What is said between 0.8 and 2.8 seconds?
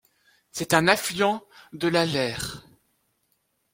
affluent de la Leyre.